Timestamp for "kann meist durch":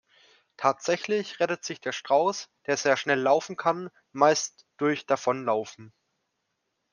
3.55-5.05